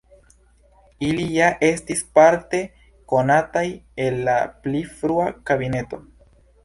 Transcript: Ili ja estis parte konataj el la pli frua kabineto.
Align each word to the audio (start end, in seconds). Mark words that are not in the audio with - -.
Ili 1.09 1.25
ja 1.33 1.49
estis 1.67 2.01
parte 2.19 2.61
konataj 3.13 3.65
el 4.07 4.19
la 4.31 4.39
pli 4.65 4.85
frua 4.95 5.31
kabineto. 5.51 6.01